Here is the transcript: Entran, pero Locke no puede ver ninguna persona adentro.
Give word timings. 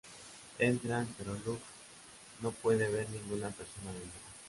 Entran, 0.57 1.05
pero 1.15 1.35
Locke 1.45 1.61
no 2.41 2.51
puede 2.51 2.89
ver 2.89 3.07
ninguna 3.11 3.49
persona 3.51 3.91
adentro. 3.91 4.19